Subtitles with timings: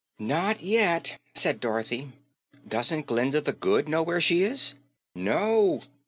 [0.17, 2.11] "Not yet," said Dorothy.
[2.67, 4.73] "Doesn't Glinda the Good know where she is?"
[5.13, 5.83] "No.